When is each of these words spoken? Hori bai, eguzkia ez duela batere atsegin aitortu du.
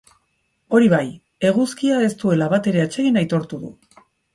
Hori 0.77 0.89
bai, 0.93 1.03
eguzkia 1.51 2.01
ez 2.09 2.11
duela 2.25 2.51
batere 2.59 2.87
atsegin 2.89 3.25
aitortu 3.25 3.67
du. 3.67 3.77